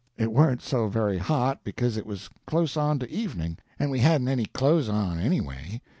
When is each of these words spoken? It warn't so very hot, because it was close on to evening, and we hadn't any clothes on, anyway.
It 0.17 0.31
warn't 0.31 0.63
so 0.63 0.87
very 0.87 1.19
hot, 1.19 1.63
because 1.63 1.95
it 1.95 2.07
was 2.07 2.27
close 2.47 2.75
on 2.75 2.97
to 2.97 3.09
evening, 3.11 3.59
and 3.77 3.91
we 3.91 3.99
hadn't 3.99 4.29
any 4.29 4.45
clothes 4.47 4.89
on, 4.89 5.19
anyway. 5.19 5.79